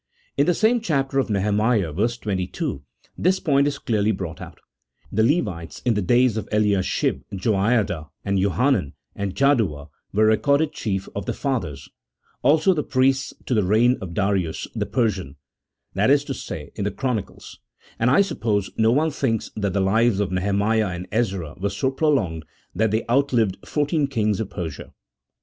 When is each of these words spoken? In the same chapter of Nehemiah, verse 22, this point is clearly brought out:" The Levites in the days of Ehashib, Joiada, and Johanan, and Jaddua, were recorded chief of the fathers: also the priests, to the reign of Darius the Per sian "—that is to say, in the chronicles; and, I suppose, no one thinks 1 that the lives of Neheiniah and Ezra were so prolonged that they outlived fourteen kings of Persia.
In 0.35 0.47
the 0.47 0.55
same 0.55 0.81
chapter 0.81 1.19
of 1.19 1.29
Nehemiah, 1.29 1.91
verse 1.93 2.17
22, 2.17 2.81
this 3.19 3.39
point 3.39 3.67
is 3.67 3.77
clearly 3.77 4.11
brought 4.11 4.41
out:" 4.41 4.57
The 5.11 5.21
Levites 5.23 5.79
in 5.85 5.93
the 5.93 6.01
days 6.01 6.37
of 6.37 6.49
Ehashib, 6.49 7.21
Joiada, 7.35 8.09
and 8.25 8.39
Johanan, 8.39 8.93
and 9.15 9.35
Jaddua, 9.35 9.89
were 10.11 10.25
recorded 10.25 10.73
chief 10.73 11.07
of 11.13 11.27
the 11.27 11.33
fathers: 11.33 11.87
also 12.41 12.73
the 12.73 12.81
priests, 12.81 13.31
to 13.45 13.53
the 13.53 13.63
reign 13.63 13.95
of 14.01 14.15
Darius 14.15 14.67
the 14.73 14.87
Per 14.87 15.11
sian 15.11 15.35
"—that 15.93 16.09
is 16.09 16.23
to 16.23 16.33
say, 16.33 16.71
in 16.73 16.83
the 16.83 16.89
chronicles; 16.89 17.59
and, 17.99 18.09
I 18.09 18.21
suppose, 18.21 18.71
no 18.77 18.89
one 18.91 19.11
thinks 19.11 19.51
1 19.55 19.61
that 19.61 19.73
the 19.73 19.81
lives 19.81 20.19
of 20.19 20.31
Neheiniah 20.31 20.95
and 20.95 21.07
Ezra 21.11 21.53
were 21.61 21.69
so 21.69 21.91
prolonged 21.91 22.43
that 22.73 22.89
they 22.89 23.05
outlived 23.07 23.59
fourteen 23.67 24.07
kings 24.07 24.39
of 24.39 24.49
Persia. 24.49 24.93